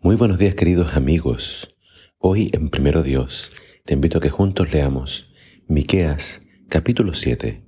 [0.00, 1.74] Muy buenos días queridos amigos.
[2.18, 3.50] Hoy en Primero Dios
[3.84, 5.34] te invito a que juntos leamos
[5.66, 7.64] Miqueas capítulo 7.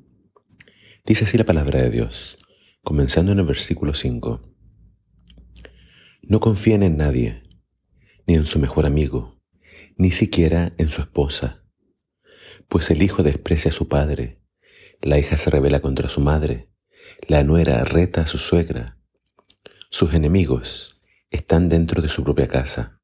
[1.05, 2.39] Dice así la palabra de Dios,
[2.85, 4.49] comenzando en el versículo 5.
[6.23, 7.43] No confíen en nadie,
[8.29, 9.43] ni en su mejor amigo,
[9.97, 11.65] ni siquiera en su esposa,
[12.69, 14.41] pues el hijo desprecia a su padre,
[15.03, 16.71] la hija se revela contra su madre,
[17.27, 18.99] la nuera reta a su suegra,
[19.91, 21.00] sus enemigos
[21.31, 23.01] están dentro de su propia casa.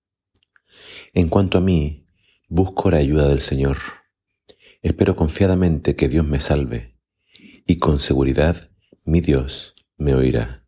[1.14, 2.06] En cuanto a mí,
[2.48, 3.78] busco la ayuda del Señor.
[4.82, 6.96] Espero confiadamente que Dios me salve,
[7.66, 8.70] y con seguridad
[9.04, 10.64] mi Dios me oirá.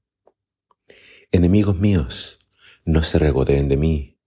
[1.32, 2.38] Enemigos míos,
[2.84, 4.18] no se regodeen de mí,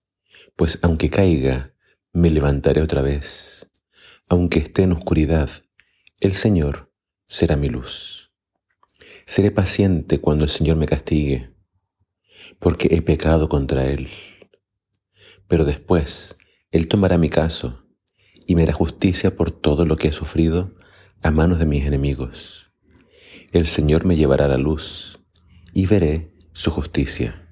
[0.56, 1.74] pues aunque caiga,
[2.14, 3.70] me levantaré otra vez.
[4.28, 5.50] Aunque esté en oscuridad,
[6.20, 6.92] el Señor
[7.28, 8.32] será mi luz.
[9.26, 11.52] Seré paciente cuando el Señor me castigue
[12.60, 14.08] porque he pecado contra Él.
[15.48, 16.36] Pero después
[16.72, 17.84] Él tomará mi caso
[18.48, 20.76] y me hará justicia por todo lo que he sufrido
[21.22, 22.72] a manos de mis enemigos.
[23.52, 25.20] El Señor me llevará a la luz
[25.74, 27.50] y veré su justicia.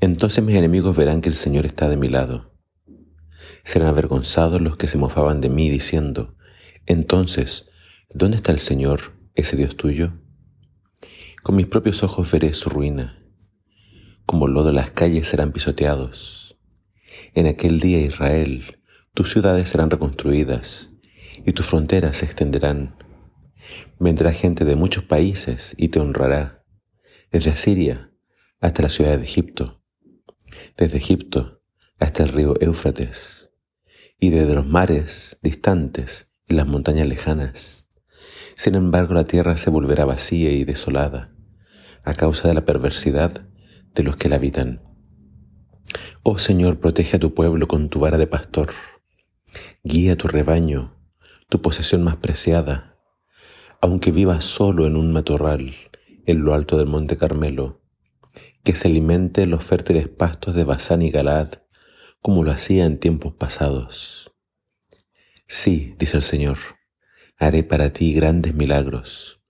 [0.00, 2.52] Entonces mis enemigos verán que el Señor está de mi lado.
[3.64, 6.36] Serán avergonzados los que se mofaban de mí diciendo,
[6.86, 7.70] entonces,
[8.10, 10.12] ¿dónde está el Señor, ese Dios tuyo?
[11.42, 13.25] Con mis propios ojos veré su ruina
[14.26, 16.56] como lodo las calles serán pisoteados.
[17.34, 18.80] En aquel día, Israel,
[19.14, 20.92] tus ciudades serán reconstruidas
[21.44, 22.96] y tus fronteras se extenderán.
[23.98, 26.64] Vendrá gente de muchos países y te honrará,
[27.30, 28.10] desde Asiria
[28.60, 29.80] hasta la ciudad de Egipto,
[30.76, 31.60] desde Egipto
[31.98, 33.50] hasta el río Éufrates,
[34.18, 37.88] y desde los mares distantes y las montañas lejanas.
[38.56, 41.32] Sin embargo, la tierra se volverá vacía y desolada
[42.04, 43.46] a causa de la perversidad
[43.96, 44.82] de los que la habitan.
[46.22, 48.72] Oh Señor, protege a tu pueblo con tu vara de pastor.
[49.82, 50.94] Guía tu rebaño,
[51.48, 52.96] tu posesión más preciada.
[53.80, 55.74] Aunque viva solo en un matorral,
[56.26, 57.80] en lo alto del monte Carmelo,
[58.64, 61.54] que se alimente en los fértiles pastos de Basán y Galad,
[62.20, 64.32] como lo hacía en tiempos pasados.
[65.46, 66.58] Sí, dice el Señor,
[67.38, 69.40] haré para ti grandes milagros,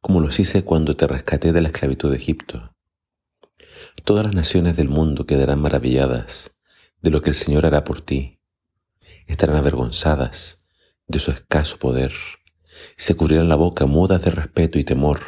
[0.00, 2.75] como los hice cuando te rescaté de la esclavitud de Egipto.
[4.04, 6.52] Todas las naciones del mundo quedarán maravilladas
[7.02, 8.40] de lo que el Señor hará por ti.
[9.26, 10.66] Estarán avergonzadas
[11.06, 12.12] de su escaso poder.
[12.96, 15.20] Se cubrirán la boca mudas de respeto y temor,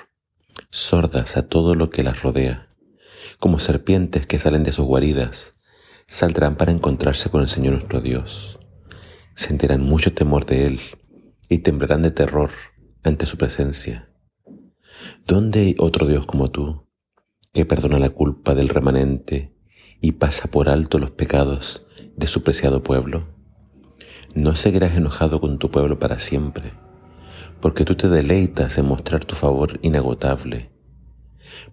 [0.70, 2.69] sordas a todo lo que las rodea.
[3.38, 5.60] Como serpientes que salen de sus guaridas,
[6.06, 8.58] saldrán para encontrarse con el Señor nuestro Dios.
[9.34, 10.81] Sentirán mucho temor de Él
[11.48, 12.50] y temblarán de terror
[13.03, 14.08] ante su presencia.
[15.26, 16.88] ¿Dónde hay otro Dios como tú?
[17.58, 19.52] Que perdona la culpa del remanente
[20.00, 21.84] y pasa por alto los pecados
[22.16, 23.26] de su preciado pueblo?
[24.32, 26.74] No seguirás enojado con tu pueblo para siempre,
[27.60, 30.70] porque tú te deleitas en mostrar tu favor inagotable.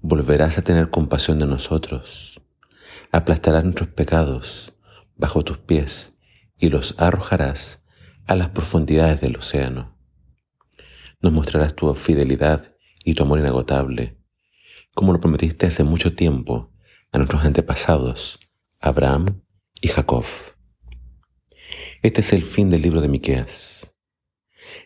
[0.02, 2.42] Volverás a tener compasión de nosotros,
[3.12, 4.74] aplastarás nuestros pecados
[5.18, 6.18] bajo tus pies
[6.58, 7.84] y los arrojarás
[8.26, 9.96] a las profundidades del océano.
[11.22, 12.74] Nos mostrarás tu fidelidad
[13.04, 14.15] y tu amor inagotable
[14.96, 16.72] como lo prometiste hace mucho tiempo
[17.12, 18.40] a nuestros antepasados,
[18.80, 19.42] Abraham
[19.82, 20.24] y Jacob.
[22.02, 23.94] Este es el fin del libro de Miqueas.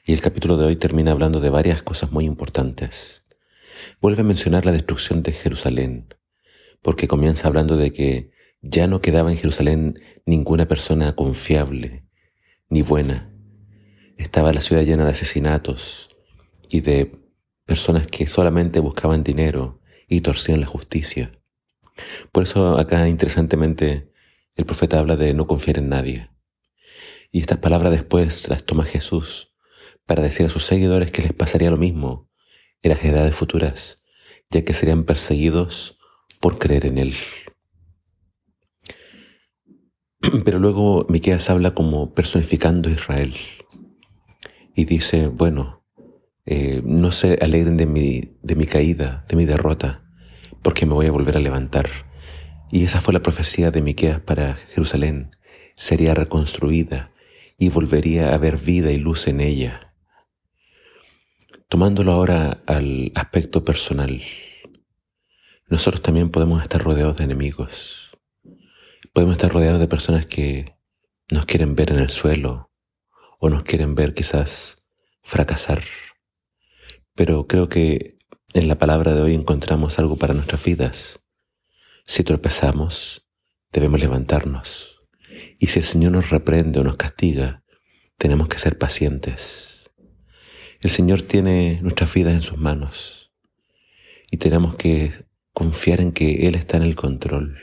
[0.03, 3.23] Y el capítulo de hoy termina hablando de varias cosas muy importantes.
[4.01, 6.15] Vuelve a mencionar la destrucción de Jerusalén,
[6.81, 8.31] porque comienza hablando de que
[8.61, 12.03] ya no quedaba en Jerusalén ninguna persona confiable
[12.67, 13.31] ni buena.
[14.17, 16.09] Estaba la ciudad llena de asesinatos
[16.67, 17.15] y de
[17.65, 19.78] personas que solamente buscaban dinero
[20.09, 21.31] y torcían la justicia.
[22.31, 24.11] Por eso acá interesantemente
[24.55, 26.29] el profeta habla de no confiar en nadie.
[27.31, 29.53] Y estas palabras después las toma Jesús
[30.05, 32.27] para decir a sus seguidores que les pasaría lo mismo
[32.81, 34.03] en las edades futuras,
[34.49, 35.97] ya que serían perseguidos
[36.39, 37.13] por creer en Él.
[40.43, 43.35] Pero luego Miqueas habla como personificando a Israel
[44.75, 45.78] y dice, bueno,
[46.51, 50.01] eh, no se alegren de mi, de mi caída, de mi derrota,
[50.63, 51.91] porque me voy a volver a levantar.
[52.71, 55.35] Y esa fue la profecía de Miqueas para Jerusalén.
[55.75, 57.11] Sería reconstruida
[57.59, 59.93] y volvería a haber vida y luz en ella.
[61.67, 64.23] Tomándolo ahora al aspecto personal,
[65.67, 68.17] nosotros también podemos estar rodeados de enemigos.
[69.13, 70.73] Podemos estar rodeados de personas que
[71.29, 72.71] nos quieren ver en el suelo
[73.37, 74.81] o nos quieren ver quizás
[75.21, 75.83] fracasar.
[77.19, 78.17] Pero creo que
[78.53, 81.19] en la palabra de hoy encontramos algo para nuestras vidas.
[82.05, 83.27] Si tropezamos,
[83.73, 85.01] debemos levantarnos.
[85.59, 87.61] Y si el Señor nos reprende o nos castiga,
[88.17, 89.91] tenemos que ser pacientes.
[90.79, 93.33] El Señor tiene nuestras vidas en sus manos
[94.31, 95.11] y tenemos que
[95.51, 97.57] confiar en que Él está en el control.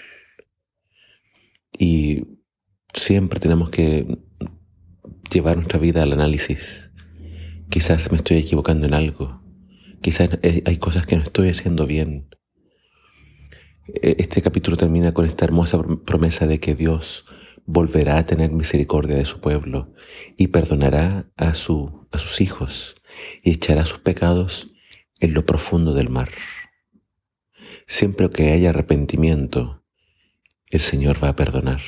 [1.73, 2.27] Y
[2.93, 4.19] siempre tenemos que
[5.33, 6.91] llevar nuestra vida al análisis.
[7.71, 9.46] Quizás me estoy equivocando en algo.
[10.07, 12.29] Quizás hay cosas que no estoy haciendo bien.
[13.89, 17.25] E, este capítulo termina con esta hermosa promesa de que Dios
[17.65, 19.93] volverá a tener misericordia de su pueblo
[20.37, 23.03] y perdonará a, su, a sus hijos
[23.43, 24.71] y echará sus pecados
[25.19, 26.31] en lo profundo del mar.
[27.89, 29.83] Siempre que haya arrepentimiento,
[30.71, 31.81] el Señor va a perdonar.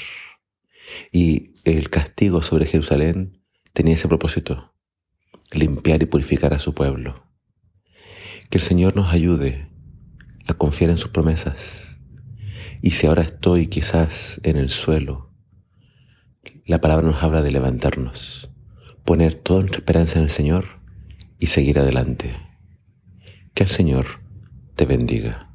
[1.12, 3.44] Y el castigo sobre Jerusalén
[3.74, 4.74] tenía ese propósito,
[5.52, 7.27] limpiar y purificar a su pueblo.
[8.50, 9.68] Que el Señor nos ayude
[10.46, 11.98] a confiar en sus promesas.
[12.80, 15.30] Y si ahora estoy quizás en el suelo,
[16.64, 18.50] la palabra nos habla de levantarnos,
[19.04, 20.66] poner toda nuestra esperanza en el Señor
[21.38, 22.34] y seguir adelante.
[23.54, 24.06] Que el Señor
[24.76, 25.47] te bendiga.